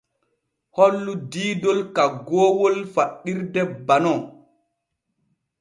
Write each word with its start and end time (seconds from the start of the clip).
Hollu 0.75 1.13
diidol 1.31 1.79
kaggoowol 1.95 2.77
faɗɗirde 2.93 3.61
banon. 3.87 4.21